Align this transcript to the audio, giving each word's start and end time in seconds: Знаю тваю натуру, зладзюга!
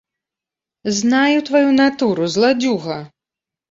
Знаю 1.01 1.37
тваю 1.51 1.69
натуру, 1.83 2.35
зладзюга! 2.41 3.01